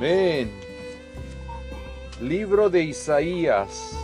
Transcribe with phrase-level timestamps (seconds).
[0.00, 0.50] Amén.
[2.22, 3.94] Libro de Isaías,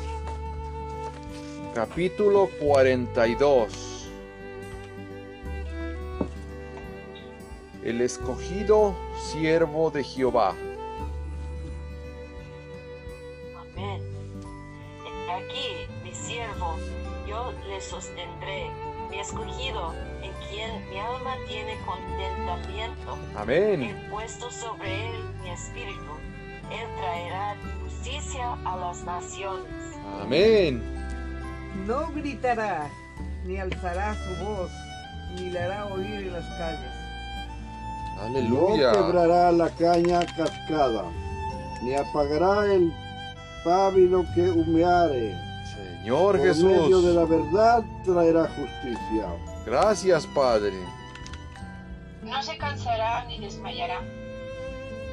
[1.75, 4.07] capítulo 42.
[7.83, 8.95] El escogido
[9.33, 10.55] siervo de Jehová.
[21.49, 23.19] Tiene contentamiento.
[23.37, 23.83] Amén.
[23.83, 26.13] He puesto sobre él mi espíritu.
[26.71, 29.73] Él traerá justicia a las naciones.
[30.23, 30.83] Amén.
[31.87, 32.89] No gritará,
[33.45, 34.71] ni alzará su voz,
[35.35, 36.91] ni le hará oír en las calles.
[38.21, 38.93] Aleluya.
[38.93, 41.05] No quebrará la caña cascada,
[41.83, 42.93] ni apagará el
[43.65, 45.35] pábilo que humeare.
[45.75, 47.15] Señor Por medio de Jesús.
[47.15, 49.27] la verdad traerá justicia.
[49.67, 50.73] Gracias, Padre.
[52.27, 54.01] No se cansará ni desmayará,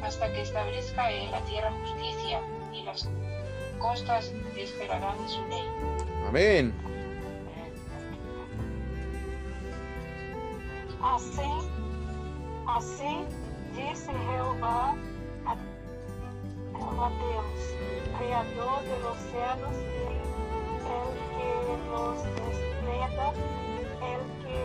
[0.03, 2.41] hasta que establezca en la tierra justicia,
[2.73, 3.07] y las
[3.79, 5.67] costas esperarán de su ley.
[6.27, 6.73] Amén.
[11.03, 11.69] Assim,
[12.65, 13.27] assim
[13.75, 14.95] disse Jeová
[15.45, 17.63] a, a Deus,
[18.17, 20.15] Criador de los cielos y
[20.89, 21.49] el que
[21.91, 23.27] los despliega,
[24.01, 24.63] el que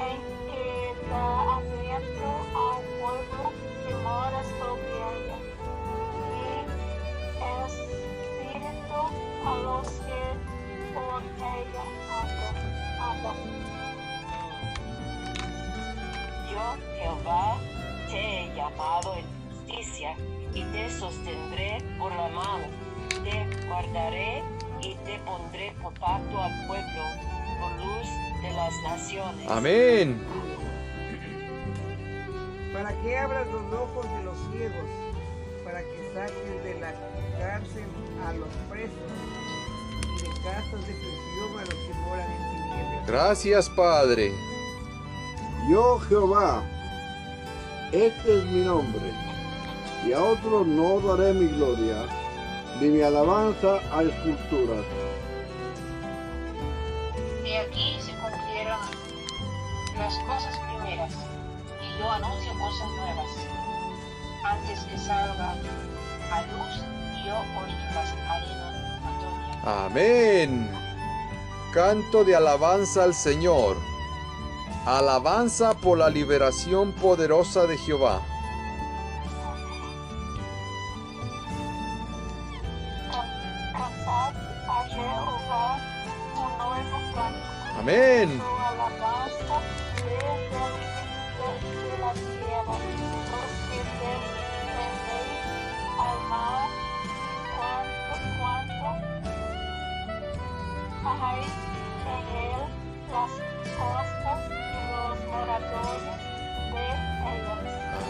[0.00, 0.66] en que
[1.10, 3.44] da aliento ao pueblo
[3.86, 5.38] que mora sobre ella.
[6.36, 6.44] Y
[7.66, 9.00] espíritu
[9.46, 10.22] a los que
[10.94, 11.84] por ella
[13.10, 13.38] andan.
[16.50, 16.64] Yo,
[16.98, 17.46] Jehová,
[18.10, 20.10] te he llamado en justicia
[20.54, 22.89] y te sostendré por la mano.
[23.24, 24.42] Te guardaré
[24.82, 27.02] y te pondré por pacto al pueblo,
[27.60, 28.08] por luz
[28.42, 29.50] de las naciones.
[29.50, 30.22] Amén.
[32.72, 34.90] Para que abras los ojos de los ciegos,
[35.64, 36.94] para que saques de la
[37.38, 37.84] cárcel
[38.26, 38.96] a los presos
[40.16, 43.06] y de casas de prisión a los que moran en tinieblas.
[43.06, 44.32] Gracias, Padre.
[45.68, 46.62] Yo Jehová,
[47.92, 49.12] este es mi nombre,
[50.06, 52.06] y a otro no daré mi gloria,
[52.80, 54.84] ni mi alabanza a esculturas.
[57.42, 58.80] De aquí se cumplieron
[59.98, 63.30] las cosas primeras, y yo anuncio cosas nuevas.
[64.44, 65.50] Antes que salga
[66.32, 66.82] a luz,
[67.26, 69.66] yo os las haré notorias.
[69.66, 70.70] Amén.
[71.74, 73.76] Canto de alabanza al Señor.
[74.86, 78.22] Alabanza por la liberación poderosa de Jehová.
[87.80, 88.28] Amén.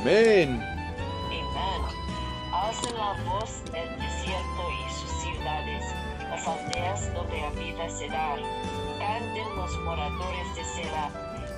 [0.01, 0.61] Amén.
[2.53, 5.85] Alcen la voz del desierto y sus ciudades,
[6.29, 8.90] las aldeas donde habita Sedar.
[9.31, 11.11] Canten los moradores de Selah,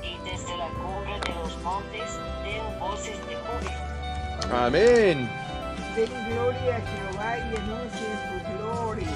[0.03, 4.55] y desde la cumbre de los montes den voces de júbilo.
[4.55, 5.31] Amén.
[5.97, 9.09] Den gloria a Jehová y anuncien su gloria.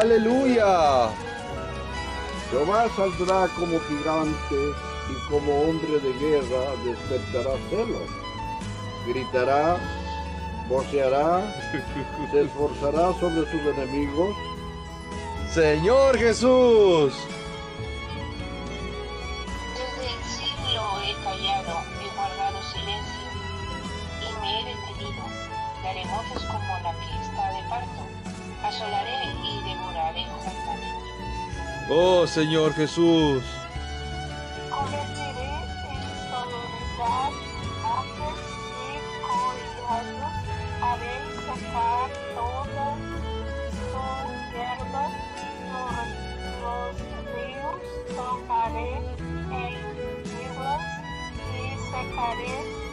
[0.00, 1.10] Aleluya.
[2.50, 4.56] Jehová saldrá como gigante
[5.10, 8.10] y como hombre de guerra despertará celos.
[9.06, 9.76] Gritará,
[10.68, 11.54] voceará,
[12.32, 14.47] se esforzará sobre sus enemigos.
[15.52, 17.14] Señor Jesús.
[19.74, 23.22] Desde el siglo he callado, he guardado silencio
[24.20, 25.24] y me he detenido.
[25.82, 28.02] Daré voces como la que está de parto.
[28.62, 30.98] Asolaré y devoraré juntamente.
[31.90, 33.42] Oh Señor Jesús.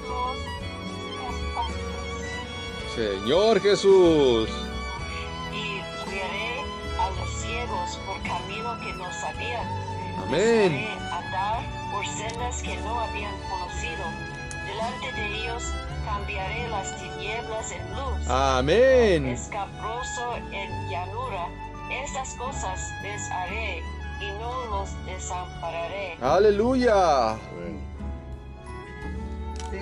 [0.07, 0.38] Los.
[2.95, 4.50] Señor Jesús.
[5.51, 6.63] Y guiaré
[7.00, 9.68] a los ciegos por camino que no sabían.
[10.24, 10.72] Amén.
[10.72, 14.06] Les haré andar por sendas que no habían conocido.
[14.66, 15.63] Delante de ellos
[16.06, 18.30] cambiaré las tinieblas en luz.
[18.30, 19.25] Amén.
[19.28, 21.50] Escabroso en llanura.
[21.92, 23.83] Estas cosas les haré
[24.21, 26.18] y no los desampararé.
[26.21, 27.38] Aleluya.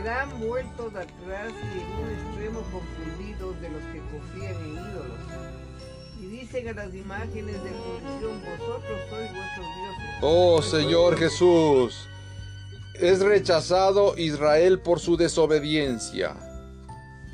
[0.04, 5.20] Serán vueltos atrás y en un extremo confundidos de los que confían en ídolos.
[6.20, 10.16] Y dicen a las imágenes de fundición, vosotros sois vuestros dioses.
[10.22, 12.10] Oh Señor Jesús.
[13.00, 16.36] Es rechazado Israel por su desobediencia.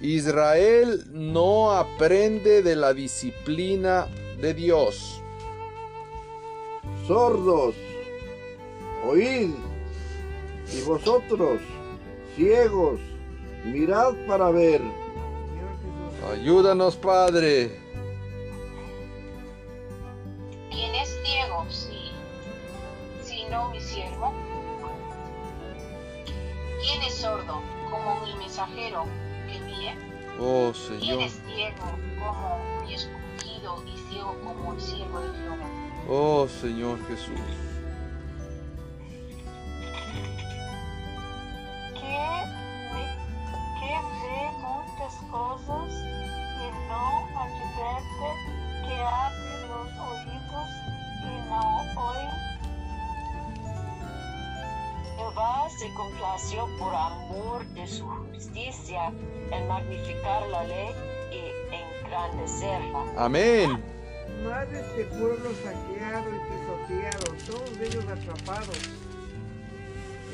[0.04, 4.08] Israel no aprende de la disciplina
[4.40, 5.24] de Dios.
[7.08, 7.74] Sordos,
[9.08, 9.56] oíd,
[10.72, 11.62] y vosotros,
[12.40, 13.02] ciegos,
[13.66, 14.82] mirad para ver.
[16.32, 17.78] Ayúdanos, Padre.
[20.72, 21.66] ¿Quién es ciego?
[21.70, 22.12] Sí.
[23.24, 24.34] Si no mi siervo.
[26.82, 29.04] ¿Quién es sordo como mi mensajero
[29.46, 29.98] que envié?
[30.40, 31.22] Oh ¿Quién Señor.
[31.24, 31.92] es ciego
[32.24, 35.70] como mi escogido y ciego como el siervo de Jehová?
[36.08, 37.69] Oh Señor Jesús.
[56.20, 59.14] Complació por amor de su justicia
[59.52, 60.90] en magnificar la ley
[61.32, 63.06] y engrandecerla.
[63.18, 63.82] Amén.
[64.44, 68.78] Más de este pueblo saqueado y pisoteado, todos ellos atrapados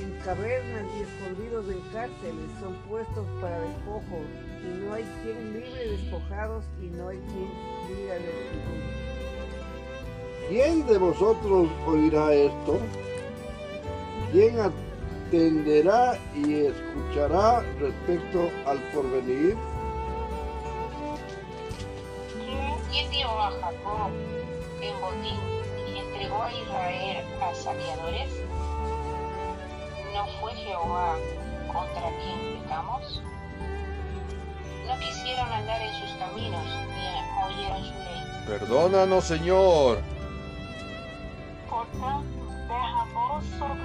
[0.01, 4.19] en cavernas y escondidos en cárceles, son puestos para despojo,
[4.61, 7.49] y no hay quien libre despojados, y no hay quien
[7.87, 8.85] diga de escritura.
[10.49, 12.79] ¿Quién de vosotros oirá esto?
[14.31, 14.59] ¿Quién
[15.27, 19.57] atenderá y escuchará respecto al porvenir?
[22.91, 24.11] ¿Quién dio a Jacob
[24.81, 25.39] en botín
[25.93, 28.31] y entregó a Israel a saqueadores?
[30.13, 31.17] ¿No fue Jehová
[31.73, 33.21] contra quien pecamos?
[34.87, 38.47] No quisieron andar en sus caminos ni oyeron su ley.
[38.47, 39.99] Perdónanos, Señor.
[41.75, 43.84] portanto derramou sobre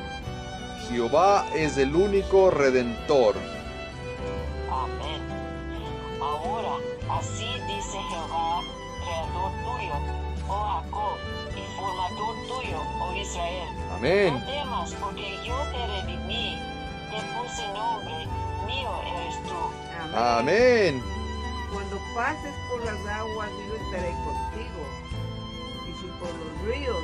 [0.91, 3.35] Jehová es el único redentor.
[4.69, 5.21] Amén.
[6.21, 6.75] Ahora,
[7.09, 8.59] así dice Jehová,
[8.99, 9.93] creador tuyo,
[10.49, 11.17] oh Jacob,
[11.55, 13.69] y formador tuyo, oh Israel.
[13.95, 14.33] Amén.
[14.33, 16.59] No temas, porque yo te redimí,
[17.09, 18.27] te puse nombre,
[18.65, 20.17] mío eres tú.
[20.17, 21.01] Amén.
[21.71, 24.83] Cuando pases por las aguas, yo estaré contigo.
[25.87, 27.03] Y si por los ríos,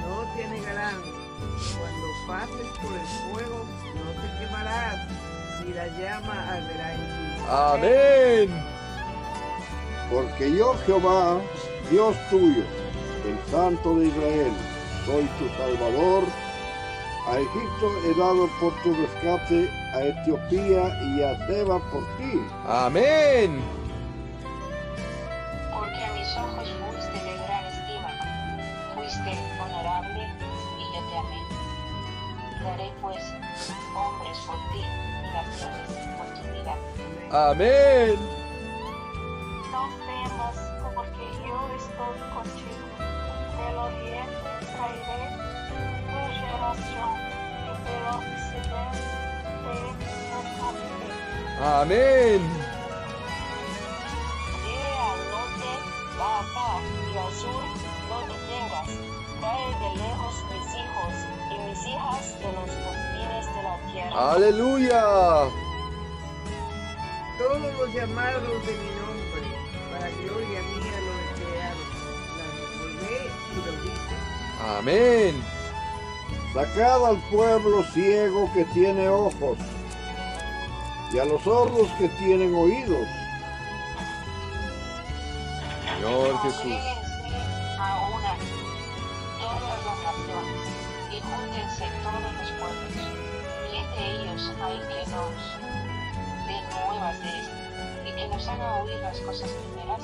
[0.00, 1.25] no te anegarán.
[1.78, 5.08] Cuando pases por el fuego, no te quemarás,
[5.64, 7.44] ni la llama arderá en ti.
[7.48, 8.62] Amén.
[10.10, 11.40] Porque yo, Jehová,
[11.90, 12.64] Dios tuyo,
[13.26, 14.52] el Santo de Israel,
[15.04, 16.24] soy tu Salvador.
[17.28, 22.40] A Egipto he dado por tu rescate, a Etiopía y a Seba por ti.
[22.66, 23.75] Amén.
[32.76, 33.24] Daré pues
[33.96, 36.74] hombres por ti y naciones por tu vida.
[37.32, 38.16] Amén.
[39.72, 40.56] Não temas,
[40.94, 42.86] porque eu estou contigo.
[43.56, 44.44] Pelo oriente
[44.76, 45.22] trairé
[45.68, 47.10] tu geração,
[47.64, 49.08] e pelo ocidente
[49.62, 49.72] te
[50.04, 51.10] responderé.
[51.80, 52.40] Amén.
[54.62, 55.70] Dile al norte,
[56.20, 56.70] va acá,
[57.10, 57.64] y al sur,
[58.10, 58.90] no detengas.
[59.40, 61.45] Trae de lejos mis hijos y
[61.84, 64.32] hijas de los confines de la tierra.
[64.32, 65.02] Aleluya.
[67.38, 69.42] Todos los llamados de mi nombre,
[69.92, 71.82] para gloria mía lo he creado.
[72.38, 73.16] La recordé
[73.52, 74.14] y lo dije.
[74.78, 75.32] Amén.
[76.54, 79.58] Sacad al pueblo ciego que tiene ojos,
[81.12, 83.06] y a los sordos que tienen oídos.
[86.00, 87.05] Señor Jesús.
[96.96, 97.54] Nuevas de esto
[98.06, 100.02] y que nos haga oír las cosas primeras.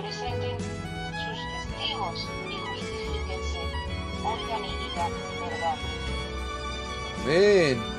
[0.00, 1.38] Presenten sus
[1.78, 3.60] testigos y justifíquense
[4.76, 5.76] vida y verdad.
[7.24, 7.96] Amén.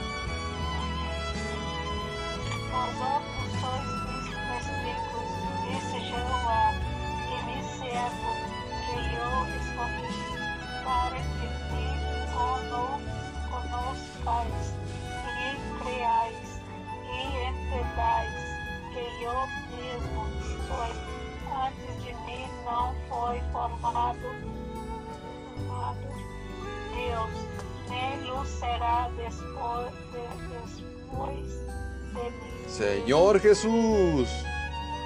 [32.77, 34.29] Señor Jesús.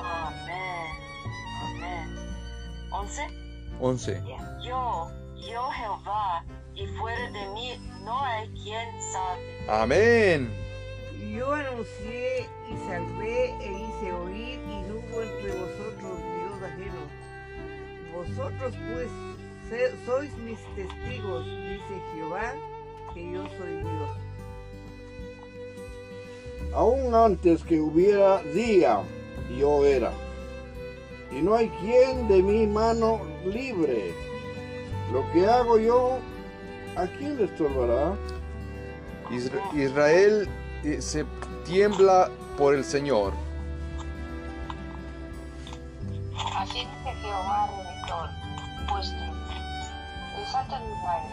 [0.03, 0.91] Amén.
[1.63, 2.17] Amén.
[2.91, 3.27] 11.
[3.79, 4.23] 11.
[4.61, 6.43] Yo, yo Jehová,
[6.75, 9.65] y fuera de mí no hay quien sabe.
[9.69, 10.53] Amén.
[11.33, 17.01] Yo anuncié y salvé e hice oír y no hubo entre vosotros Dios ajeno.
[18.13, 19.07] Vosotros pues
[19.69, 22.53] se- sois mis testigos, dice Jehová,
[23.13, 24.09] que yo soy Dios.
[26.73, 29.01] Aún antes que hubiera día,
[29.57, 30.11] yo era.
[31.31, 34.13] Y no hay quien de mi mano libre.
[35.11, 36.17] Lo que hago yo,
[36.95, 38.13] ¿a quién le estorbará?
[39.29, 40.47] Isra- Israel
[40.83, 41.25] eh, se
[41.65, 43.33] tiembla por el Señor.
[46.57, 48.29] Así dice Jehová Redentor,
[48.89, 49.19] vuestro,
[50.37, 51.31] el Santo de Israel.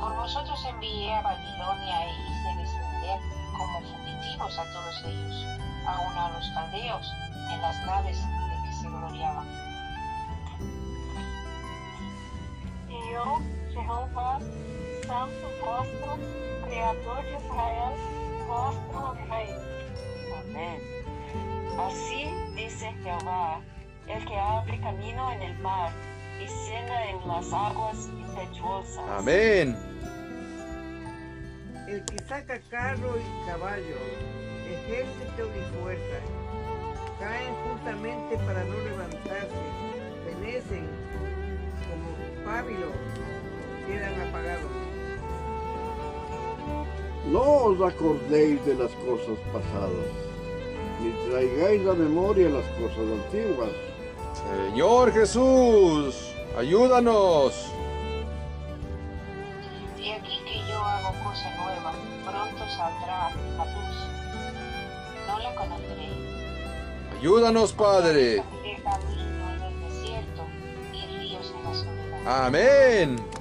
[0.00, 3.20] Por vosotros envié a Babilonia e hice descender
[3.56, 3.80] como
[4.34, 5.46] a todos ellos,
[5.86, 7.12] aun a los caldeos,
[7.52, 9.46] en las naves de que se gloriaban.
[12.88, 13.38] Y yo,
[13.72, 14.38] Jehová,
[15.06, 16.18] Santo vuestro,
[16.66, 17.94] Creador de Israel,
[18.46, 19.54] vuestro Rey.
[20.40, 20.80] Amén.
[21.78, 23.60] Así dice Jehová,
[24.08, 25.92] el que abre camino en el mar
[26.42, 29.04] y senda en las aguas impetuosas.
[29.18, 29.76] Amén.
[31.88, 33.94] El que saca carro y caballo,
[34.68, 36.18] ejército y fuerza,
[37.20, 39.54] caen juntamente para no levantarse,
[40.24, 40.84] fenecen
[41.86, 42.88] como pábilo,
[43.86, 44.70] quedan apagados.
[47.30, 50.10] No os acordéis de las cosas pasadas,
[51.00, 53.70] ni traigáis a memoria las cosas antiguas.
[54.72, 57.76] Señor Jesús, ayúdanos.
[71.62, 72.44] La soledad.
[72.46, 73.35] Amén.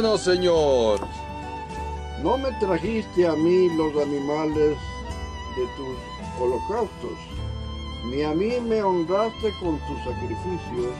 [0.00, 0.98] Señor.
[2.22, 4.78] No me trajiste a mí los animales
[5.56, 7.18] de tus holocaustos,
[8.06, 10.94] ni a mí me honraste con tus sacrificios.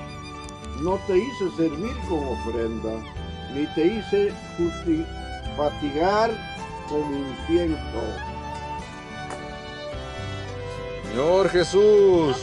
[0.82, 3.02] No te hice servir con ofrenda,
[3.54, 4.34] ni te hice
[5.56, 6.30] fatigar
[6.90, 8.02] con incienso.
[11.08, 12.36] Señor Jesús.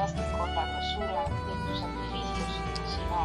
[0.00, 2.50] Saciaste con la grosura de tus sacrificios,
[2.88, 3.18] sino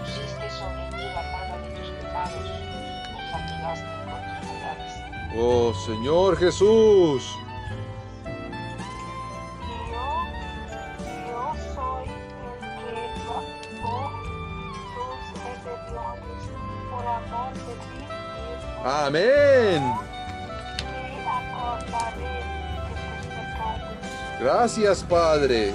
[0.00, 2.46] pusiste sobre mí la carga de tus pecados,
[3.12, 4.94] me fatigaste con tus maldades.
[5.36, 7.22] Oh, Señor Jesús.
[18.82, 19.12] Y
[24.52, 25.72] Gracias, Padre.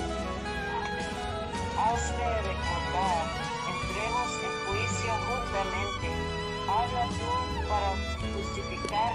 [1.80, 3.24] Hazme recordar,
[3.72, 6.08] entremos en juicio juntamente.
[6.68, 7.32] Habla tú
[7.70, 7.92] para
[8.36, 9.14] justificar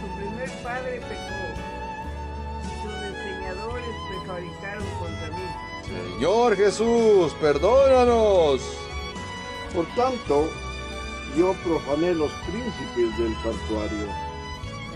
[0.00, 1.42] Tu primer padre pecó,
[2.62, 5.46] y sus enseñadores prevaricaron contra mí.
[6.14, 8.60] Señor Jesús, perdónanos.
[9.74, 10.48] Por tanto,
[11.36, 14.06] yo profané los príncipes del santuario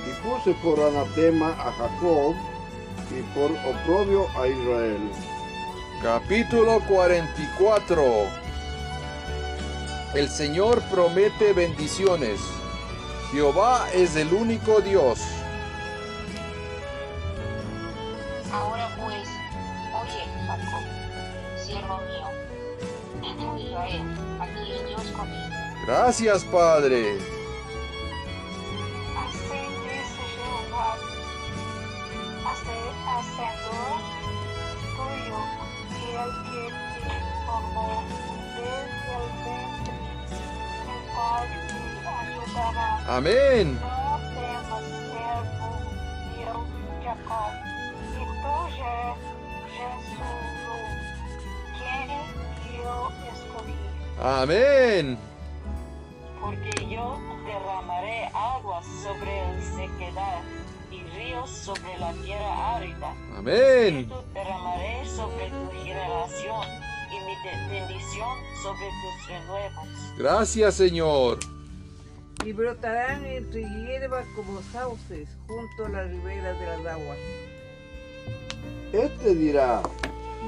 [0.06, 2.36] y puse por anatema a Jacob
[3.10, 5.10] y por oprobio a Israel.
[6.02, 8.04] Capítulo 44
[10.14, 12.40] El Señor promete bendiciones.
[13.32, 15.20] Jehová es el único Dios.
[18.52, 19.28] Ahora pues,
[20.02, 20.84] oye, Jacob,
[21.62, 22.28] siervo mío,
[23.22, 24.02] y tú Israel,
[24.40, 25.86] a yo escogí.
[25.86, 27.37] Gracias, Padre.
[53.32, 53.72] Escogí.
[54.20, 55.18] Amén.
[56.38, 60.42] Porque yo derramaré aguas sobre el sequedad
[60.90, 63.14] y ríos sobre la tierra árida.
[63.38, 63.56] Amén.
[63.56, 66.66] Espíritu derramaré sobre tu generación
[67.10, 69.88] y mi bendición sobre tus renuevos.
[70.18, 71.38] Gracias, Señor.
[72.44, 77.18] Y brotarán entre hierba como sauces junto a las riberas de las aguas.
[78.92, 79.82] Este dirá,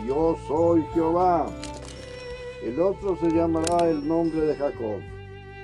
[0.07, 1.47] yo soy Jehová.
[2.65, 5.01] El otro se llamará el nombre de Jacob.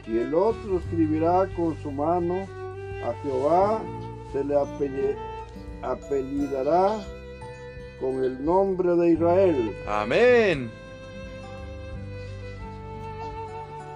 [0.06, 2.46] Y el otro escribirá con su mano,
[3.04, 3.80] a Jehová
[4.32, 5.16] se le apelle-
[5.82, 6.98] apellidará
[8.00, 9.76] con el nombre de Israel.
[9.88, 10.70] Amén.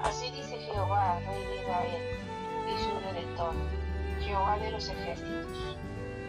[0.02, 2.02] Así dice Jehová, Rey de Israel,
[3.40, 3.54] Redentor,
[4.20, 5.76] Jehová de los ejércitos.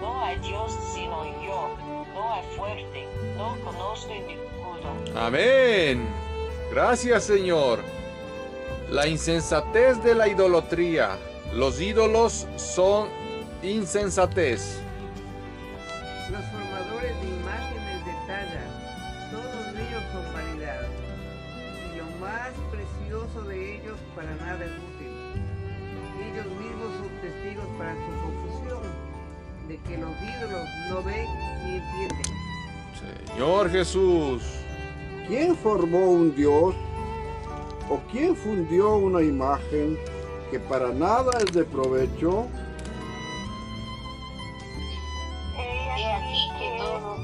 [0.00, 1.76] No hay Dios sino yo.
[2.12, 3.08] No hay fuerte.
[3.36, 5.18] No conozco escudo.
[5.20, 6.08] Amén.
[6.72, 7.78] Gracias, Señor.
[8.90, 11.16] La insensatez de la idolatría.
[11.54, 13.08] Los ídolos son
[13.62, 14.80] insensatez.
[30.90, 31.80] No ni.
[33.32, 34.42] Señor Jesús.
[35.26, 36.74] ¿Quién formó un Dios?
[37.88, 39.96] ¿O quién fundió una imagen
[40.50, 42.46] que para nada es de provecho?
[45.56, 47.18] He aquí que todos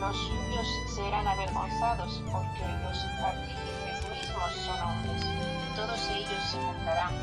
[0.00, 5.22] los suyos serán avergonzados, porque los artífices mismos son hombres.
[5.76, 7.14] Todos ellos se juntarán,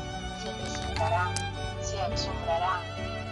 [0.42, 1.34] se presentarán,
[1.82, 2.80] se asombrarán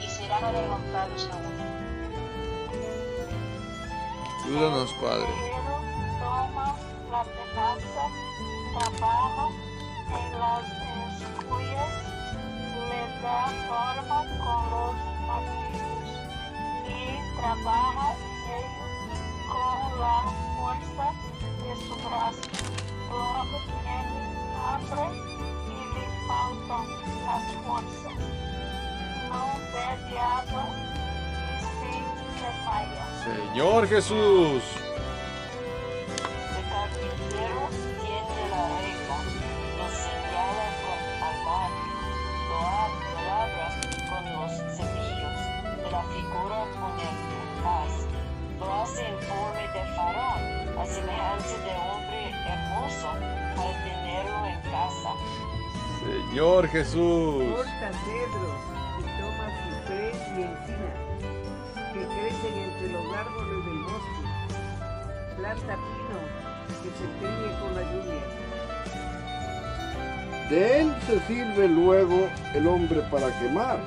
[0.03, 1.78] y serán avergonzados aún.
[4.49, 5.29] Ayúdanos, Padre.
[8.79, 9.47] Trabaja
[10.09, 10.65] en las
[11.21, 11.93] escullas,
[12.89, 13.03] le
[20.59, 21.09] forma
[21.63, 22.49] de su brazo.
[23.11, 24.01] Luego tiene
[24.65, 25.07] hambre
[25.69, 26.87] y le faltan
[27.27, 28.19] las fuerzas.
[29.29, 29.41] No
[29.75, 30.98] bebe agua
[32.49, 34.63] Señor Jesús.
[36.57, 37.61] El carpintero
[38.01, 39.19] tiene la regla,
[39.77, 41.91] lo señala con almanaque,
[42.49, 43.69] lo, ha- lo labra
[44.09, 45.39] con los cepillos,
[45.85, 47.93] de la figura con el compás,
[48.59, 50.43] lo hace en forma de faraón,
[50.79, 53.09] a semejanza de hombre hermoso,
[53.57, 55.11] para tenerlo en casa.
[56.01, 57.45] Señor Jesús.
[57.57, 58.61] Corta cedros
[59.01, 60.91] y toma ciprés y encina,
[62.47, 64.21] entre los árboles del bosque.
[65.37, 66.19] Planta pino,
[66.83, 68.25] que se críe con la lluvia.
[70.51, 73.79] De él se sirve luego el hombre para quemar,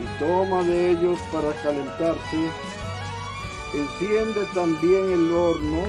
[0.00, 2.50] y toma de ellos para calentarse,
[3.74, 5.82] enciende también el horno,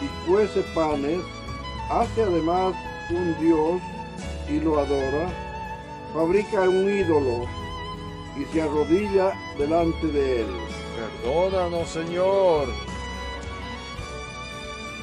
[0.00, 1.20] y cuece panes,
[1.90, 2.74] hace además
[3.10, 3.80] un dios
[4.48, 5.28] y lo adora,
[6.12, 7.59] fabrica un ídolo
[8.36, 10.48] y se arrodilla delante de él.
[10.96, 12.68] Perdónanos, Señor.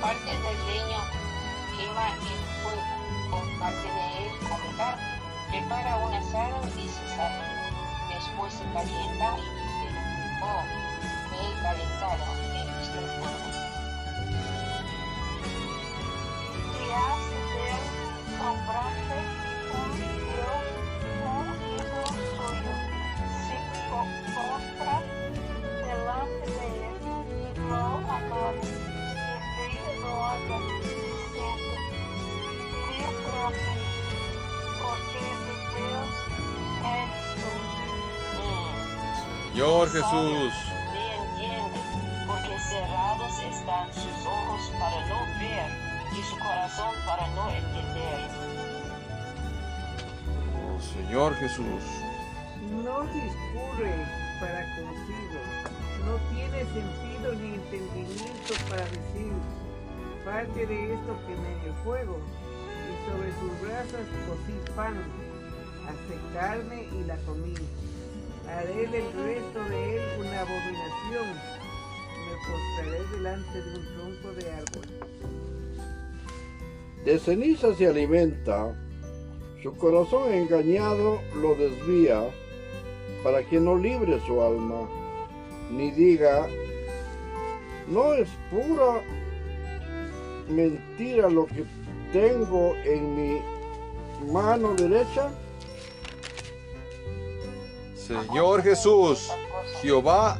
[0.02, 1.02] Parte del leño
[1.78, 2.96] quema en fuego,
[3.32, 7.44] con parte de él come carne, prepara un asado y se sale.
[8.14, 9.88] Después se calienta y dice,
[10.44, 10.64] oh,
[11.30, 13.48] me he calentado en este fuego.
[16.78, 17.98] y hace de él
[19.70, 20.17] un
[24.58, 25.02] haga,
[30.66, 31.76] diciendo,
[33.08, 33.86] libre a mí,
[34.82, 37.16] porque mi Dios eres
[37.46, 38.38] tú.
[38.38, 39.52] Mm.
[39.52, 40.10] Señor Los Jesús.
[40.10, 40.54] sabios
[40.94, 45.70] Ni entienden, porque cerrados están sus ojos para no ver
[46.12, 48.30] y su corazón para no entender.
[50.56, 51.84] Oh, Señor Jesús.
[52.84, 55.42] No discurre para consigo,
[56.06, 59.34] no tiene sentido ni entendimiento para decir,
[60.24, 62.20] parte de esto quemé en el fuego,
[62.88, 64.96] y sobre sus brasas cocí pan,
[65.88, 67.56] hace carne y la comí.
[68.48, 71.28] Haré del resto de él una abominación,
[72.26, 74.86] me postraré delante de un tronco de árbol.
[77.04, 78.74] De ceniza se alimenta,
[79.64, 82.24] su corazón engañado lo desvía,
[83.28, 84.88] para que no libre su alma,
[85.70, 86.48] ni diga,
[87.90, 89.02] no es pura
[90.48, 91.66] mentira lo que
[92.14, 93.42] tengo en mi
[94.32, 95.30] mano derecha.
[97.96, 99.30] Señor Jesús.
[99.82, 100.40] Jehová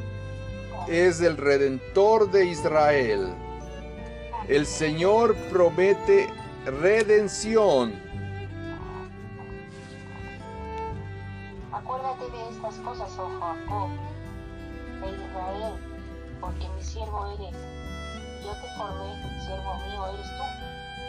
[0.88, 3.34] es el redentor de Israel.
[4.48, 6.26] El Señor promete
[6.64, 8.07] redención.
[12.68, 13.90] Estas cosas, oh Jacob,
[15.02, 15.74] e Israel,
[16.40, 17.56] porque mi siervo eres.
[18.44, 20.44] Yo te formé, siervo mío eres tú,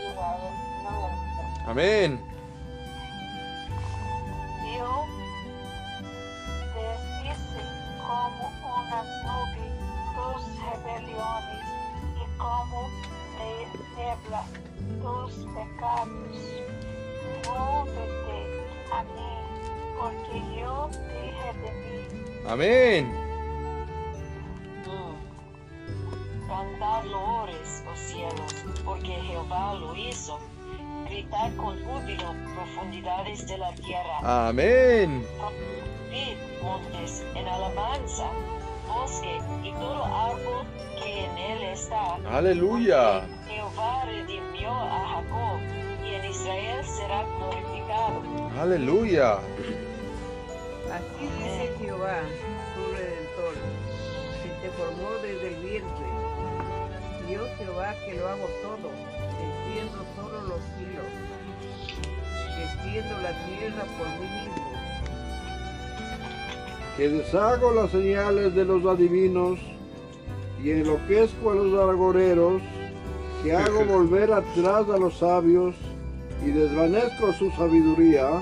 [0.10, 1.68] Israel, no me olvides.
[1.68, 2.10] Amén.
[4.78, 4.92] Yo
[6.76, 7.62] deshice
[8.08, 8.44] como
[8.78, 9.68] una nube
[10.16, 11.66] tus rebeliones
[12.16, 12.80] y como
[13.38, 13.50] de
[13.98, 14.44] niebla
[15.02, 16.40] tus pecados.
[17.46, 18.40] Vuélvete
[18.94, 19.29] a mí,
[20.00, 21.90] porque yo dije de mí.
[22.48, 23.06] Amén.
[24.86, 26.48] Mm.
[26.48, 30.40] Cantad loores, oh cielos, porque Jehová lo hizo.
[31.06, 34.48] Gritad con júbilo, profundidades de la tierra.
[34.48, 35.26] Amén.
[36.10, 38.30] Vid, montes, en alabanza,
[38.88, 40.66] bosque y todo árbol
[41.02, 42.16] que en él está.
[42.32, 43.22] Aleluya.
[43.22, 45.60] Porque Jehová redimió a Jacob
[46.04, 48.22] y en Israel será glorificado.
[48.60, 49.40] Aleluya.
[50.92, 52.22] Así dice Jehová,
[52.76, 53.56] tu redentor,
[54.42, 56.08] que te formó desde el vientre.
[57.30, 58.90] Yo Jehová que lo hago todo,
[59.46, 61.12] extiendo solo los cielos,
[62.64, 64.70] extiendo la tierra por mí mismo.
[67.00, 69.58] que deshago las señales de los adivinos
[70.62, 72.62] y enloquezco a los argoreros,
[73.42, 75.76] que hago volver atrás a los sabios
[76.46, 78.42] y desvanezco su sabiduría,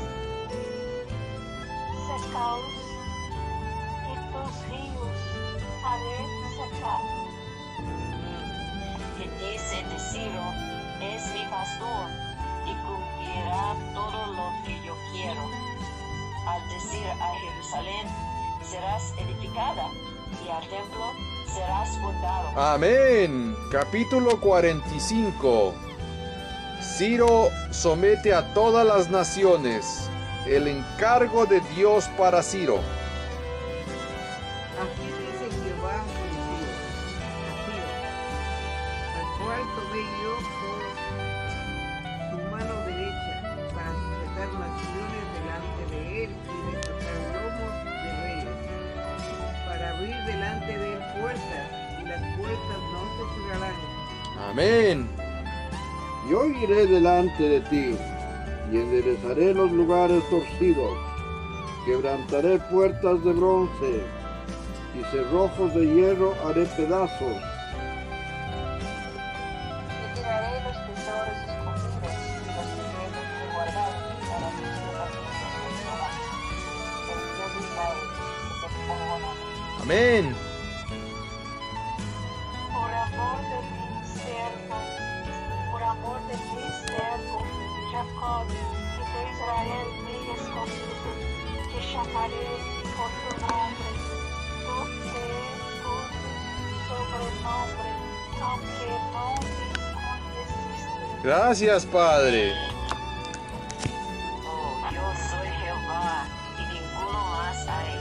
[2.23, 2.61] secaos,
[4.07, 5.17] y tus ríos
[5.85, 6.19] haré
[6.57, 7.01] secar.
[9.17, 10.45] Que dice de Ciro,
[11.01, 12.09] es mi pastor
[12.65, 15.41] y cumplirá todo lo que yo quiero.
[16.47, 18.07] Al decir a Jerusalén,
[18.63, 19.89] serás edificada
[20.43, 21.13] y al templo
[21.53, 22.59] serás fundado.
[22.59, 23.55] Amén.
[23.71, 25.73] Capítulo 45.
[26.81, 30.09] Ciro somete a todas las naciones.
[30.45, 32.79] El encargo de Dios para Ciro.
[34.81, 36.71] Así dice Jehová contigo,
[37.51, 37.77] así,
[39.17, 40.81] al cual tomé yo por
[42.31, 43.33] su mano derecha
[43.73, 48.57] para sujetar naciones delante de él y desatar lomos de reyes,
[49.67, 51.67] para abrir delante de él puertas
[52.01, 53.79] y las puertas no se cerrarán.
[54.49, 54.97] Amén.
[56.29, 57.97] Yo iré delante de ti
[58.71, 60.97] y enderezaré los lugares torcidos,
[61.85, 64.03] quebrantaré puertas de bronce
[64.97, 67.35] y cerrojos de hierro haré pedazos.
[70.01, 76.09] Retiraré los tesoros escondidos y los secretos que guardaron para mis generaciones, Jehová,
[77.11, 77.99] el Dios de Israel,
[78.61, 79.29] que te perdona.
[79.81, 80.23] Amén.
[101.51, 102.53] Gracias, Padre.
[104.47, 106.25] Oh, yo soy Jehová
[106.57, 107.93] y ninguno más hay.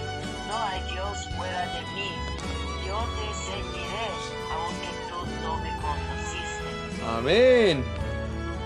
[0.46, 2.12] No hay Dios fuera de mí.
[2.86, 4.06] Yo te seguiré,
[4.54, 6.68] aunque tú no me conociste.
[7.18, 7.84] Amén.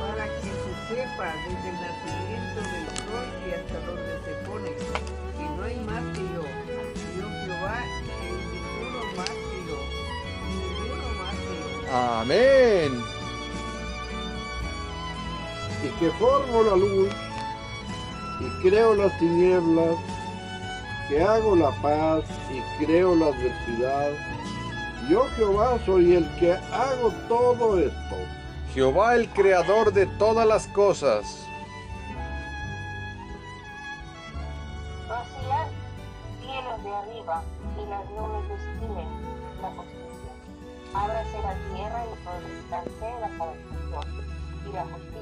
[0.03, 5.45] para que se sepa desde el nacimiento del sol y hasta donde se pone, que
[5.57, 6.45] no hay más que yo,
[7.17, 7.81] yo Jehová,
[8.21, 9.79] y ninguno más que yo,
[10.77, 11.55] ninguno más que
[11.87, 11.97] yo.
[11.97, 13.14] Amén.
[15.85, 17.13] Y que formo la luz
[18.41, 19.97] y creo las tinieblas,
[21.09, 24.11] que hago la paz y creo la adversidad.
[25.09, 28.17] Yo Jehová soy el que hago todo esto.
[28.73, 31.47] Jehová el creador de todas las cosas.
[35.09, 35.69] Vacilan
[36.41, 37.43] cielos de arriba
[37.77, 39.09] y las nubes destilen
[39.61, 40.33] la justicia.
[40.95, 44.25] Ábrase la tierra y florezcanse la salvación
[44.67, 45.14] y la justicia.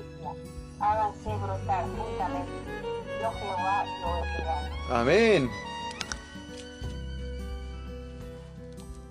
[0.82, 2.52] Háganse brotar juntamente.
[3.22, 4.68] Yo Jehová lo he creado.
[4.90, 5.50] Amén.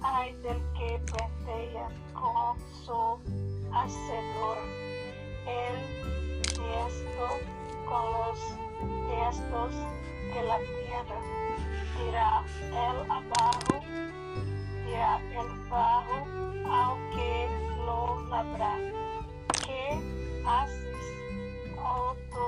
[0.02, 3.02] Ay del que pelea con su
[3.74, 4.58] hacedor,
[5.48, 5.76] el
[6.44, 7.28] tiesto
[7.88, 8.40] con los
[9.08, 9.72] tiestos
[10.34, 11.20] de la tierra.
[11.98, 13.76] Dirá el abajo,
[14.86, 16.18] dirá el bajo,
[16.70, 17.48] aunque
[17.86, 18.74] lo labra.
[19.66, 19.84] ¿Qué
[20.46, 20.91] haces,
[22.30, 22.46] tu,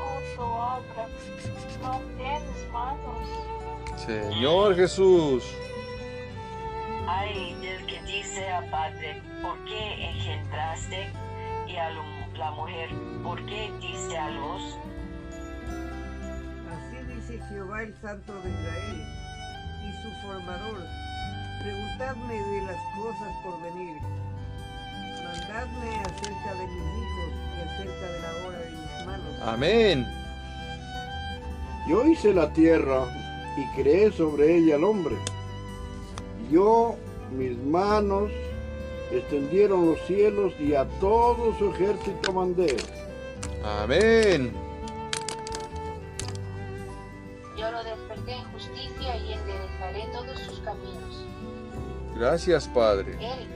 [0.00, 1.08] oh tu obra?
[1.82, 3.46] No tienes manos.
[3.96, 5.44] Señor Jesús.
[7.08, 11.12] Ay del que dice al Padre, ¿por qué engendraste?
[11.66, 12.90] Y a la mujer,
[13.22, 14.62] ¿por qué diste a luz?
[16.70, 19.04] Así dice Jehová el Santo de Israel
[19.84, 20.84] y su formador.
[21.62, 23.96] Preguntadme de las cosas por venir.
[25.56, 29.40] Acerca de mis hijos y acerca de la hora de mis manos.
[29.42, 30.06] Amén.
[31.88, 33.06] Yo hice la tierra
[33.56, 35.16] y creé sobre ella al hombre.
[36.50, 36.96] Yo,
[37.32, 38.30] mis manos,
[39.10, 42.76] extendieron los cielos y a todo su ejército mandé.
[43.64, 44.52] Amén.
[47.56, 51.24] Yo lo desperté en justicia y enderezaré todos sus caminos.
[52.14, 53.12] Gracias, Padre.
[53.20, 53.48] Él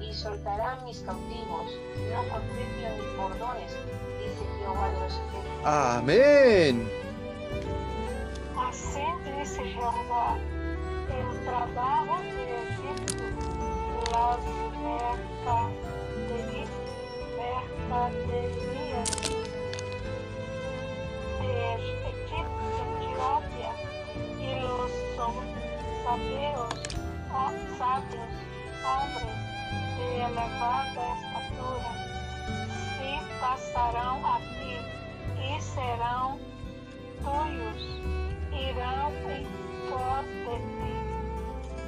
[0.00, 1.66] y soltará mis cautivos,
[2.10, 3.72] no con juicio ni por dones,
[4.18, 5.64] dice Jehová de los ejércitos.
[5.64, 6.90] Amén.
[8.56, 9.06] Así
[9.38, 10.36] dice Jehová,
[11.08, 12.28] el trabajo de
[12.62, 13.24] Egipto,
[16.02, 16.70] mercaderías,
[17.88, 19.10] mercaderías
[21.40, 21.52] de
[22.90, 23.72] Etiopía
[24.38, 24.90] y los
[26.04, 26.70] sabios,
[27.78, 28.32] sabios
[28.84, 29.51] hombres
[29.96, 31.92] de elevada estatura,
[32.96, 34.76] se pasarão a ti
[35.38, 36.38] e serão
[37.22, 38.02] tuyos
[38.52, 39.46] irão em
[39.88, 40.94] pós de ti,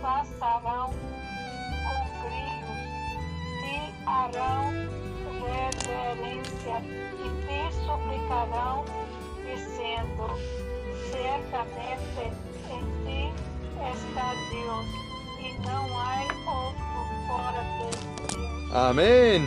[0.00, 2.82] passarão com grilos,
[3.60, 4.64] te harão
[5.44, 6.76] reverência
[7.20, 8.84] e te suplicarão,
[9.44, 10.24] dizendo:
[11.10, 12.24] Certamente
[12.70, 13.22] em ti
[13.92, 14.88] está Deus,
[15.40, 16.23] e não há
[18.74, 19.46] Amén.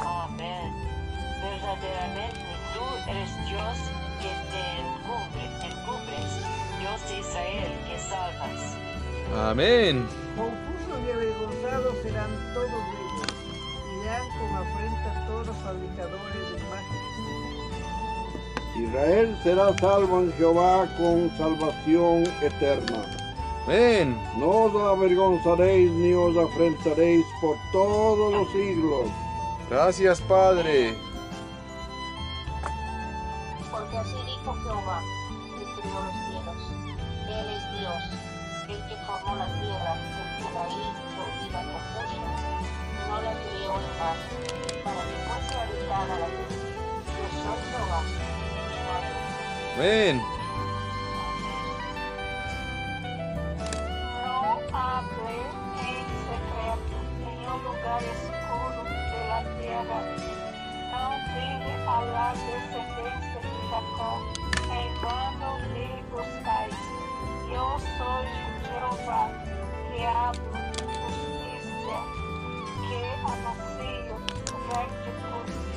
[0.00, 0.72] Amén.
[1.42, 2.40] Verdaderamente
[2.72, 3.76] tú eres Dios
[4.18, 6.30] que te encubre, encubres,
[6.80, 8.60] Dios de Israel que salvas.
[9.36, 10.08] Amén.
[10.38, 13.28] Confusos y avergonzados serán todos ellos,
[14.02, 17.04] irán con afrenta todos los fabricadores de imágenes.
[18.88, 23.23] Israel será salvo en Jehová con salvación eterna.
[23.66, 24.18] Ven.
[24.36, 29.08] No os avergonzaréis ni os afrentaréis por todos los siglos.
[29.70, 30.94] Gracias, Padre.
[33.70, 35.00] Porque así dijo Jehová,
[35.58, 36.60] que creó los cielos.
[37.26, 38.02] Él es Dios,
[38.68, 39.92] el que formó la tierra,
[40.42, 42.20] porque la hizo y la compuso.
[43.08, 44.24] No la creó en vano,
[44.84, 46.56] para que fuese habitada la tierra.
[47.06, 48.00] Yo soy Jehová,
[49.76, 50.33] mi Ven.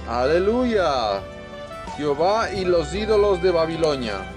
[0.07, 1.21] Aleluya.
[1.97, 4.36] Jehová y los ídolos de Babilonia.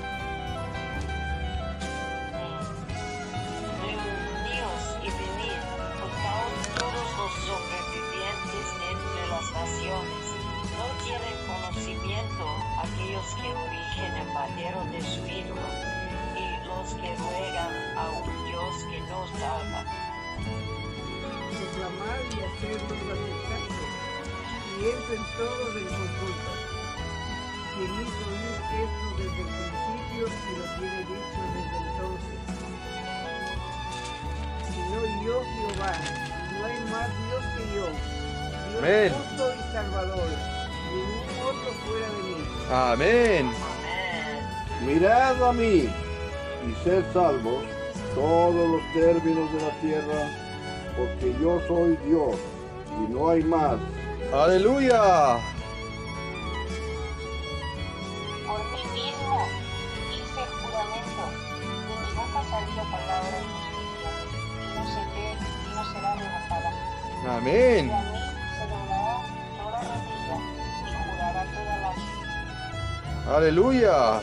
[74.01, 74.23] Aleluya.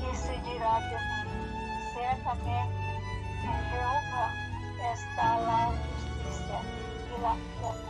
[0.00, 1.20] y se dirá de mí,
[1.94, 2.92] ciertamente
[3.42, 4.26] en Jehová
[4.92, 6.60] está la justicia
[7.08, 7.34] y la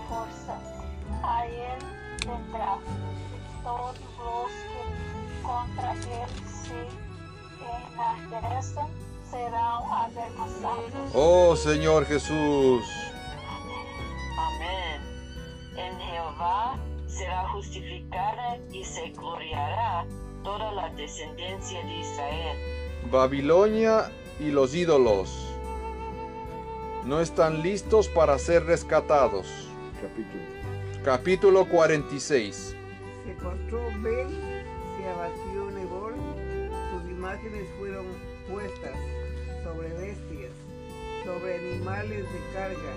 [0.08, 0.54] fuerza.
[1.22, 1.78] A él
[2.26, 6.80] vendrá y todos los que contra él se
[7.92, 8.88] enaltecen
[9.30, 11.10] serán avergonzados.
[11.14, 12.82] Oh Señor Jesús.
[14.38, 15.00] Amén.
[15.76, 16.76] En Jehová
[17.12, 20.06] será justificada y se gloriará
[20.42, 22.58] toda la descendencia de Israel.
[23.10, 25.30] Babilonia y los ídolos
[27.04, 29.46] no están listos para ser rescatados.
[30.00, 30.42] Capítulo.
[31.04, 32.76] Capítulo 46.
[33.26, 34.28] Se postró Ben,
[34.96, 36.14] se abatió Nebor,
[36.90, 38.06] sus imágenes fueron
[38.48, 38.96] puestas
[39.64, 40.52] sobre bestias,
[41.24, 42.92] sobre animales de carga.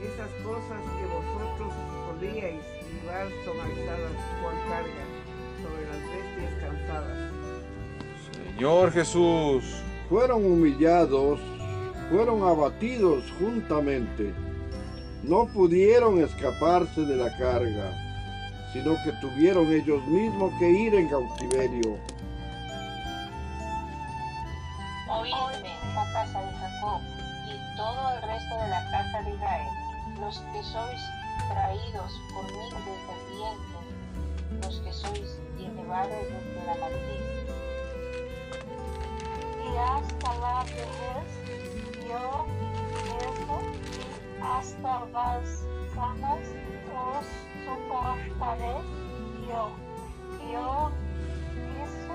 [0.00, 1.72] Esas cosas que vosotros
[2.06, 2.77] solíais
[3.08, 5.04] llevar son alzadas por carga
[5.62, 7.32] sobre las bestias cansadas.
[8.56, 9.64] Señor Jesús.
[10.08, 11.38] Fueron humillados,
[12.10, 14.32] fueron abatidos juntamente.
[15.22, 17.92] No pudieron escaparse de la carga,
[18.72, 21.98] sino que tuvieron ellos mismos que ir en cautiverio.
[25.10, 27.00] Oídme, oh casa de Jacob,
[27.46, 29.68] y todo el resto de la casa de Israel,
[30.20, 31.17] los que sois
[31.48, 32.92] traídos por desde
[33.50, 37.38] el los que sois llevados desde la matriz.
[39.64, 41.28] y hasta la vejez
[42.08, 42.46] yo
[43.04, 43.60] mismo
[44.42, 46.40] hasta las canas
[46.98, 47.26] os
[47.64, 48.74] soportaré
[49.48, 49.70] yo.
[50.52, 50.90] Yo
[51.74, 52.14] hizo,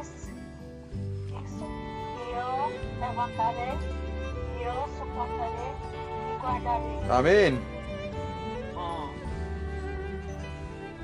[0.00, 0.30] hizo,
[1.28, 1.66] hizo,
[2.32, 2.46] yo
[3.00, 3.72] levantaré,
[4.62, 5.68] yo soportaré
[6.30, 7.12] y guardaré.
[7.12, 7.73] Amén.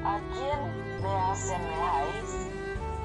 [0.04, 2.30] ¿A quién me asemejáis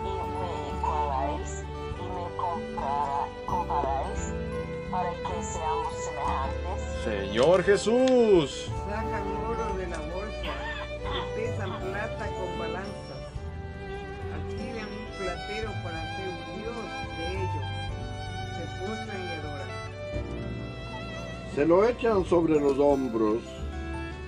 [0.01, 1.63] y me igualáis
[1.99, 4.21] y me compara- comparáis
[4.91, 6.79] para que seamos semejantes?
[7.03, 8.71] Señor Jesús.
[8.89, 10.53] Sacan oro de la bolsa
[11.03, 13.21] y pesan plata con balanzas.
[14.35, 16.85] Adquieren un platero para ser un dios
[17.17, 17.67] de ellos.
[18.55, 19.71] Se postran y adoran.
[21.53, 23.41] Se lo echan sobre los hombros,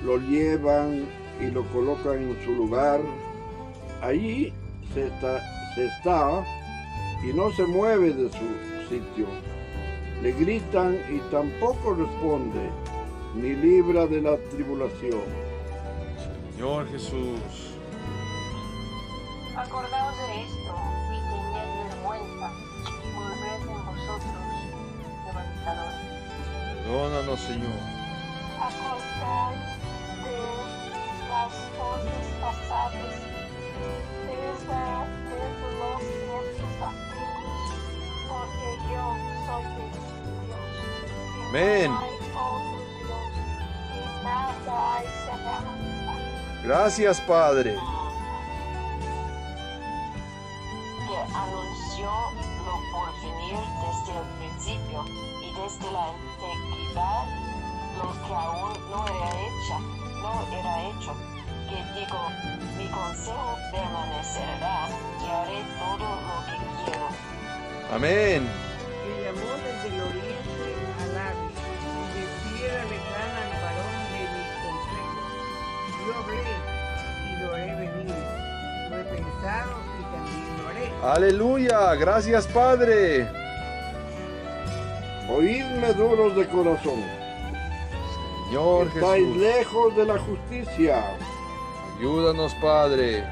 [0.04, 1.08] lo llevan
[1.40, 3.00] y lo colocan en su lugar.
[4.02, 4.54] Allí
[4.94, 5.42] se está,
[5.76, 6.44] se está
[7.24, 9.28] y no se mueve de su sitio.
[10.22, 12.70] Le gritan y tampoco responde,
[13.36, 15.22] ni libra de la tribulación.
[16.56, 17.78] Señor Jesús.
[19.56, 20.76] Acordaos de esto
[21.12, 24.42] y tened vergüenza y volved en vosotros,
[25.26, 26.08] levantadores.
[26.84, 27.98] Perdónanos, Señor.
[28.60, 29.77] acordar de
[31.48, 33.16] las cosas pasadas
[34.28, 34.80] desde,
[35.32, 37.70] desde los tiempos antiguos,
[38.28, 39.06] porque yo
[39.46, 39.66] soy
[40.46, 40.62] Dios.
[41.50, 41.90] Amén.
[46.64, 47.78] Gracias, Padre.
[51.98, 52.14] vio
[52.66, 55.00] lo por venir desde el principio
[55.42, 57.26] y desde la antigüedad
[57.98, 59.80] lo que aún no era hecha,
[60.22, 61.12] no era hecho,
[61.70, 62.22] que digo,
[62.78, 64.88] mi consejo permanecerá
[65.22, 67.08] y haré todo lo que quiero.
[67.94, 68.42] Amén.
[69.04, 70.68] que llamó desde el oriente
[71.04, 71.46] al ave,
[71.84, 72.24] y de
[72.58, 75.20] tierra lejana al varón de mi consejo.
[76.06, 76.52] Yo hablé
[77.24, 78.20] y lo haré venir.
[78.90, 81.14] Lo he pensado y también lo haré.
[81.16, 81.80] Aleluya.
[81.96, 83.30] Gracias, Padre.
[85.30, 87.04] Oídme duros de corazón.
[88.48, 89.38] Señor Estáis Jesús.
[89.42, 91.18] lejos de la justicia.
[91.98, 93.24] Ayúdanos, Padre.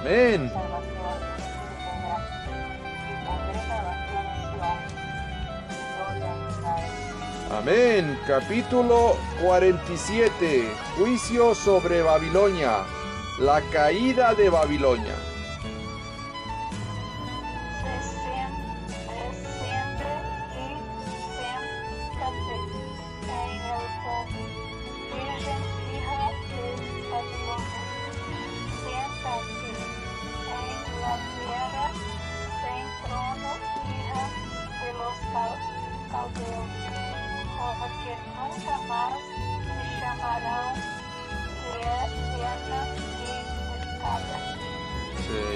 [0.00, 0.52] Amén.
[7.52, 8.18] Amén.
[8.26, 10.74] Capítulo 47.
[10.98, 12.78] Juicio sobre Babilonia.
[13.38, 15.31] La caída de Babilonia.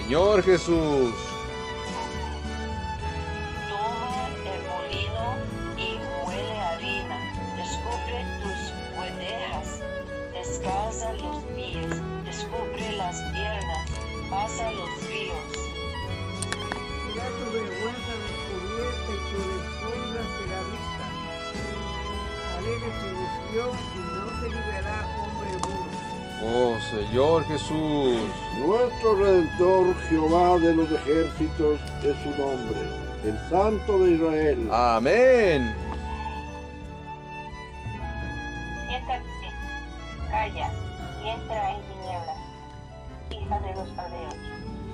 [0.07, 1.26] Señor Jesús.
[30.67, 32.77] De los ejércitos es su nombre,
[33.25, 34.69] el Santo de Israel.
[34.73, 35.73] Amén.
[38.89, 39.23] Siéntate,
[40.29, 40.71] calla
[41.23, 42.39] y entra en tinieblas,
[43.31, 44.35] hija de los caldeos,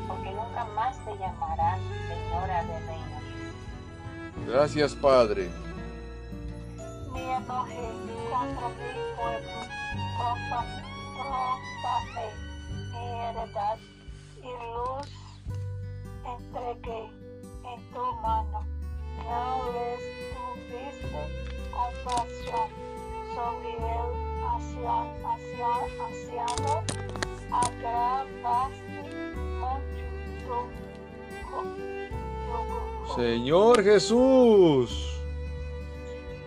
[0.06, 4.46] porque nunca más te llamarán señora de reinos.
[4.46, 5.48] Gracias, Padre.
[33.16, 35.20] Señor Jesús.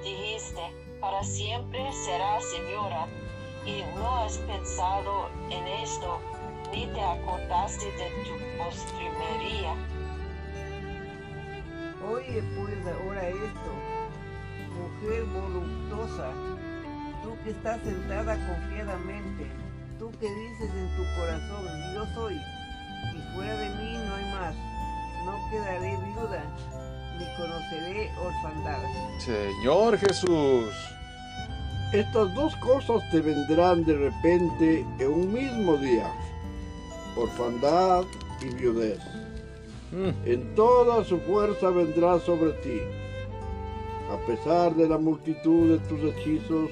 [0.03, 0.61] Dijiste,
[0.99, 3.05] para siempre será señora,
[3.67, 6.19] y no has pensado en esto,
[6.71, 9.75] ni te acordaste de tu postrimería.
[12.11, 13.71] Oye pues ahora esto,
[14.73, 16.31] mujer voluptuosa,
[17.23, 19.45] tú que estás sentada confiadamente,
[19.99, 24.55] tú que dices en tu corazón, yo soy, y fuera de mí no hay más,
[25.25, 26.43] no quedaré viuda,
[27.17, 28.79] ni conoceré orfandad.
[29.19, 30.65] Señor Jesús.
[31.93, 36.11] Estas dos cosas te vendrán de repente en un mismo día,
[37.15, 38.03] orfandad
[38.41, 38.99] y viudez.
[39.91, 42.79] Mm, En toda su fuerza vendrá sobre ti,
[44.11, 46.69] a pesar de la multitud de tus hechizos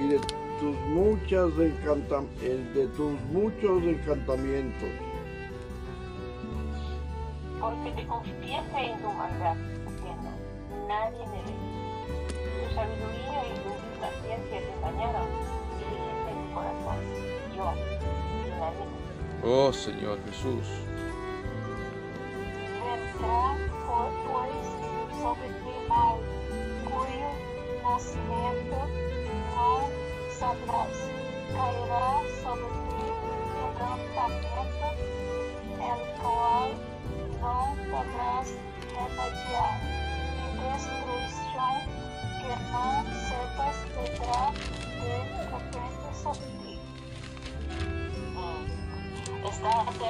[0.00, 0.18] y de
[0.60, 4.88] tus muchas encantam- eh, de tus muchos encantamientos.
[7.66, 9.56] Porque te confiesa en tu maldad,
[9.88, 10.30] diciendo,
[10.86, 11.54] nadie me ve.
[12.38, 15.26] Tu sabiduría y tu paciencia te engañaron,
[15.74, 16.98] y dijiste en tu corazón,
[17.56, 18.98] yo, y nadie me
[19.42, 19.52] ve.
[19.52, 20.68] Oh, Señor Jesús.
[22.86, 23.56] vendrá
[23.88, 24.66] por pues
[25.20, 26.18] sobre ti mal,
[26.84, 27.30] cuyo
[27.82, 28.78] nacimiento
[29.56, 29.70] no
[30.38, 30.98] sabrás.
[31.52, 33.06] Caerá sobre ti
[33.56, 34.86] quebrantamiento,
[35.80, 36.02] el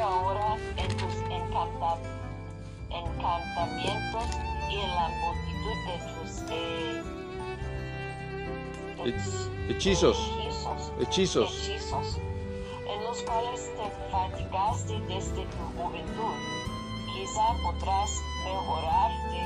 [0.06, 1.98] ahora en tus encanta-
[2.90, 4.24] encantamientos
[4.70, 7.02] y en la multitud de tus eh,
[8.98, 10.16] Hech- hechizos.
[10.40, 11.50] hechizos, Hechizos.
[11.68, 12.18] hechizos,
[12.88, 16.36] en los cuales te fatigaste desde tu juventud.
[17.14, 18.10] Quizá podrás
[18.44, 19.40] mejorarte,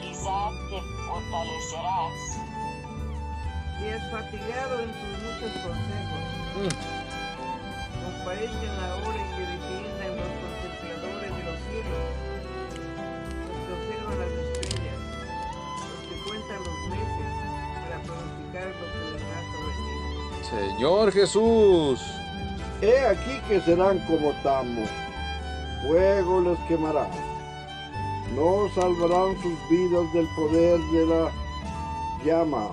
[0.00, 2.18] quizá te fortalecerás.
[3.78, 6.22] Te has fatigado en tus muchos consejos,
[6.54, 6.68] Mm.
[8.04, 9.30] Comparezcan la hora en
[20.52, 21.98] Señor Jesús.
[22.82, 24.82] He aquí que serán como tamo,
[25.82, 27.08] fuego les quemará.
[28.36, 31.30] No salvarán sus vidas del poder de la
[32.22, 32.68] llama.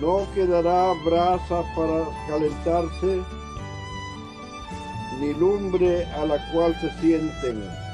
[0.00, 3.22] No quedará brasa para calentarse,
[5.18, 7.87] ni lumbre a la cual se sienten.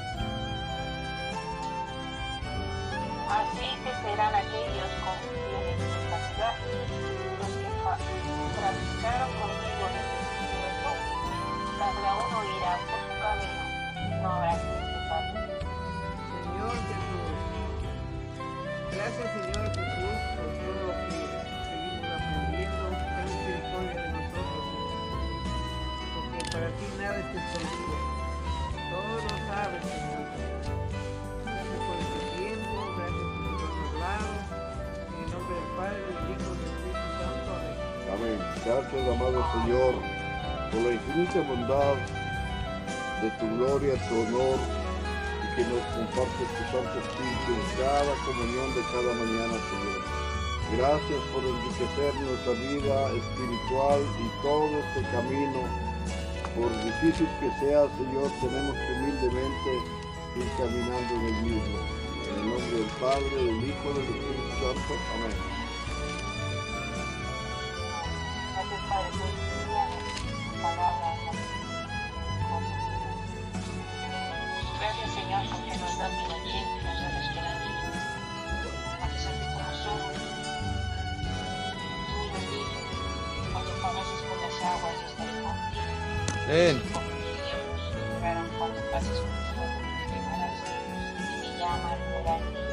[38.84, 39.94] Gracias, amado Señor,
[40.70, 41.96] por la infinita bondad
[43.22, 44.58] de tu gloria, tu honor,
[45.40, 50.00] y que nos compartes tu Santo Espíritu en cada comunión de cada mañana, Señor.
[50.76, 55.60] Gracias por enriquecer nuestra vida espiritual y todo este camino.
[56.52, 59.70] Por difícil que sea, Señor, tenemos que humildemente
[60.36, 61.78] ir caminando en el mismo.
[62.28, 64.92] En el nombre del Padre, del Hijo y del Espíritu Santo.
[65.16, 65.63] Amén.
[74.80, 76.36] Gracias Señor porque nos das vida
[76.84, 77.68] nos das esperanza.
[79.02, 80.16] A pesar de cómo somos,
[82.06, 82.84] tú nos dices,
[83.52, 85.88] cuando pases por las aguas yo estaré contigo.
[86.44, 86.76] Amén.
[88.58, 90.58] Cuando pases por el fuego te quemarás
[91.18, 92.64] y mi llama arderá en ti.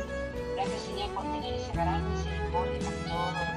[0.55, 3.50] Gracias Señor por tener esa gran misericordia con todos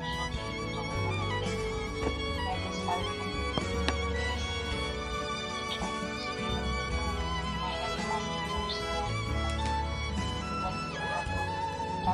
[12.04, 12.06] Y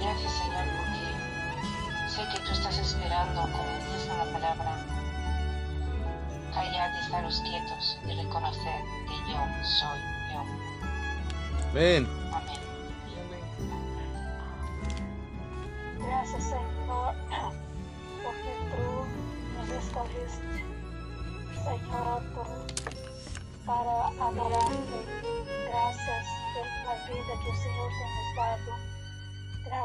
[0.00, 1.04] gracias Señor porque
[2.08, 4.78] sé que tú estás esperando, como dices en la palabra,
[6.54, 9.98] callar y estaros quietos y reconocer que yo soy
[10.32, 10.44] yo.
[11.72, 12.23] Amén.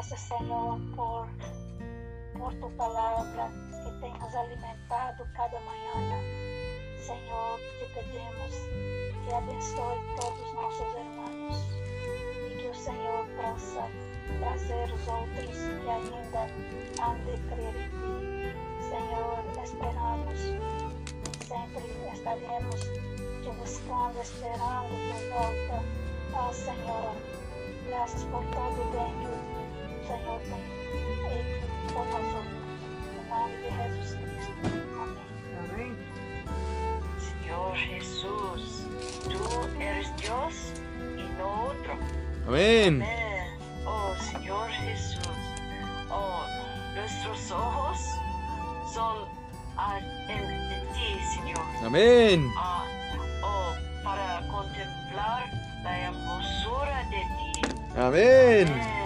[0.00, 1.28] Gracias, Señor, por,
[2.38, 3.50] por tu palabra
[3.84, 6.16] que te nos alimentado cada mañana.
[6.98, 8.54] Señor, te pedimos
[9.22, 11.66] que abençoe todos nossos hermanos
[12.48, 13.86] e que o Senhor possa
[14.38, 16.46] trazer os outros que ainda
[17.02, 18.56] hão de crer em ti.
[18.88, 20.40] Senhor, esperamos,
[21.44, 21.84] sempre
[22.14, 22.80] estaremos
[23.42, 25.84] te buscando, esperando tu volta.
[26.32, 27.14] Ó Senhor,
[27.86, 29.49] graças por todo o bem que
[30.18, 32.60] feito por nós outros.
[33.14, 34.10] Em nome de.
[35.58, 35.96] Amén.
[37.18, 38.86] Señor Jesús,
[39.24, 40.72] tú eres Dios
[41.16, 41.92] y no otro.
[42.46, 43.02] Amén.
[43.02, 43.58] Amén.
[43.86, 45.28] Oh Señor Jesús,
[46.10, 46.44] oh,
[46.94, 47.98] nuestros ojos
[48.92, 49.28] son
[49.76, 49.98] ah,
[50.28, 51.64] en, en ti, Señor.
[51.84, 52.50] Amén.
[52.56, 52.84] Ah,
[53.42, 55.50] oh, para contemplar
[55.82, 57.74] la hermosura de ti.
[57.96, 58.66] Amén.
[58.68, 58.99] Amén, Señor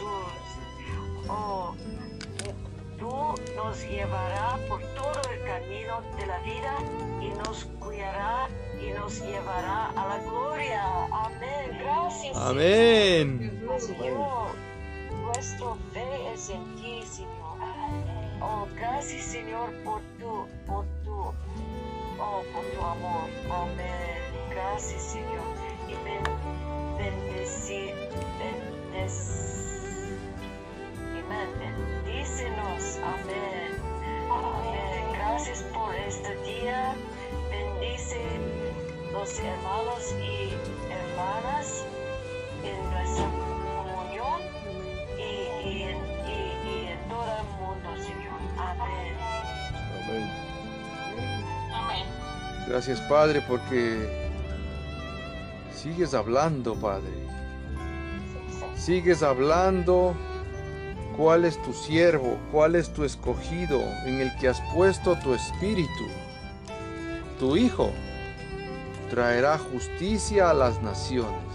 [0.00, 1.28] Jesús.
[1.28, 1.74] Oh,
[2.98, 6.76] tú nos llevará por todo el camino de la vida
[7.20, 8.48] y nos cuidará
[8.80, 10.82] y nos llevará a la gloria.
[11.12, 11.78] Amén.
[11.78, 12.36] Gracias.
[12.36, 13.62] Amén.
[13.78, 14.48] Señor,
[15.22, 17.30] nuestra fe es en ti, Señor.
[18.42, 23.28] Oh, gracias, Señor, por tu, por tu, oh, por tu amor.
[23.50, 24.20] Amén.
[24.50, 25.44] Gracias, Señor.
[25.88, 26.24] Y ben,
[26.96, 27.94] bendecir,
[28.38, 29.79] bendes,
[31.30, 31.74] amén.
[32.04, 32.98] Bendícenos.
[32.98, 33.72] Amén.
[34.30, 35.12] Amén.
[35.14, 36.94] Gracias por este día.
[37.50, 38.20] Bendice
[39.12, 40.52] los hermanos y
[40.92, 41.84] hermanas
[42.64, 44.40] en nuestra comunión
[45.18, 45.96] y, y en,
[46.28, 48.40] y- y en todo el mundo, Señor.
[48.58, 49.16] Amén.
[50.04, 50.30] Amén.
[51.74, 52.06] Amén.
[52.68, 54.30] Gracias, Padre, porque
[55.74, 57.10] sigues hablando, Padre.
[58.76, 60.14] Sigues hablando
[61.16, 66.06] cuál es tu siervo, cuál es tu escogido, en el que has puesto tu espíritu.
[67.38, 67.90] Tu Hijo
[69.10, 71.50] traerá justicia a las naciones.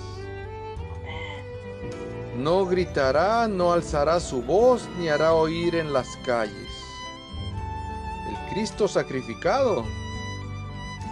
[2.37, 6.69] No gritará, no alzará su voz, ni hará oír en las calles.
[8.29, 9.85] El Cristo sacrificado.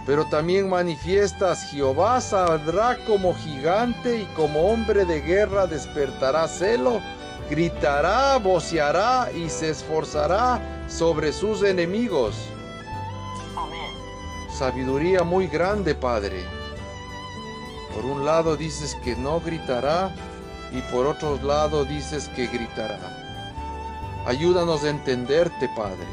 [0.06, 7.00] Pero también manifiestas, Jehová saldrá como gigante y como hombre de guerra despertará celo,
[7.50, 12.34] gritará, voceará y se esforzará sobre sus enemigos.
[13.56, 13.92] Amén.
[14.50, 16.44] Sabiduría muy grande, Padre.
[17.94, 20.14] Por un lado dices que no gritará
[20.72, 22.98] y por otro lado dices que gritará.
[24.26, 26.06] Ayúdanos a entenderte, Padre.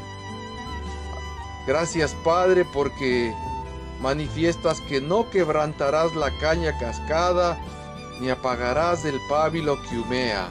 [1.66, 3.34] Gracias, Padre, porque
[4.00, 7.58] manifiestas que no quebrantarás la caña cascada,
[8.20, 10.48] ni apagarás el pábilo que humea.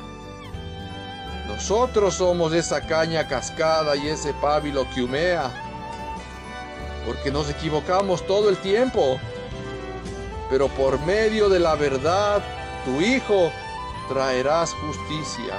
[1.52, 5.52] Nosotros somos esa caña cascada y ese pábilo que humea,
[7.06, 9.20] porque nos equivocamos todo el tiempo.
[10.49, 12.41] Pero por medio de la verdad,
[12.86, 13.52] tu Hijo,
[14.08, 15.56] traerás justicia,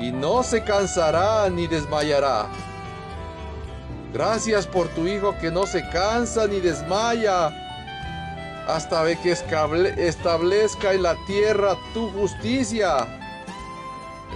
[0.00, 2.46] y no se cansará ni desmayará.
[4.12, 7.52] Gracias por tu Hijo que no se cansa ni desmaya
[8.66, 13.18] hasta que establezca en la tierra tu justicia.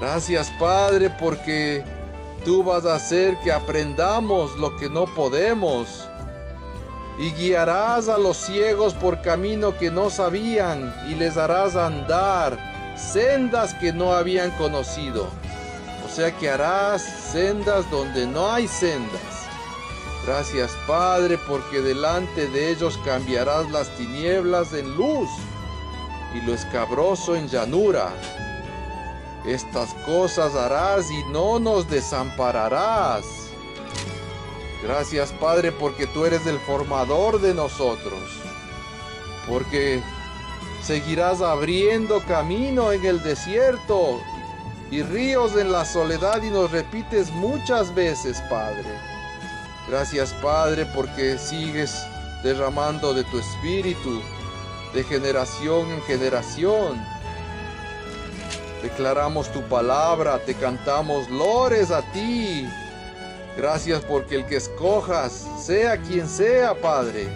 [0.00, 1.82] Gracias Padre porque
[2.44, 6.06] tú vas a hacer que aprendamos lo que no podemos
[7.18, 12.58] y guiarás a los ciegos por camino que no sabían y les harás andar
[12.96, 15.28] sendas que no habían conocido.
[16.04, 19.46] O sea que harás sendas donde no hay sendas.
[20.26, 25.28] Gracias Padre, porque delante de ellos cambiarás las tinieblas en luz
[26.34, 28.10] y lo escabroso en llanura.
[29.46, 33.24] Estas cosas harás y no nos desampararás.
[34.82, 38.20] Gracias Padre, porque tú eres el formador de nosotros.
[39.48, 40.02] Porque
[40.82, 44.20] seguirás abriendo camino en el desierto
[44.90, 48.84] y ríos en la soledad y nos repites muchas veces, Padre.
[49.88, 51.96] Gracias Padre porque sigues
[52.42, 54.20] derramando de tu espíritu
[54.92, 57.15] de generación en generación.
[58.82, 62.68] Declaramos tu palabra, te cantamos lores a ti.
[63.56, 67.26] Gracias porque el que escojas, sea quien sea, Padre,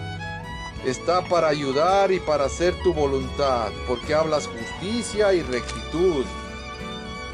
[0.84, 6.24] está para ayudar y para hacer tu voluntad, porque hablas justicia y rectitud,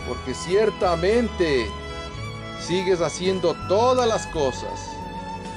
[0.09, 1.67] porque ciertamente
[2.61, 4.81] sigues haciendo todas las cosas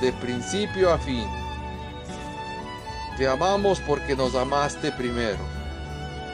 [0.01, 1.27] de principio a fin.
[3.17, 5.39] Te amamos porque nos amaste primero.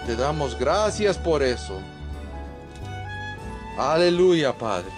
[0.05, 1.81] Te damos gracias por eso.
[3.77, 4.91] Aleluya, Padre.